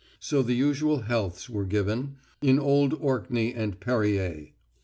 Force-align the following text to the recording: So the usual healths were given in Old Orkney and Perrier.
So 0.19 0.41
the 0.41 0.55
usual 0.55 1.01
healths 1.01 1.47
were 1.47 1.63
given 1.63 2.15
in 2.41 2.57
Old 2.57 2.95
Orkney 2.95 3.53
and 3.53 3.79
Perrier. 3.79 4.49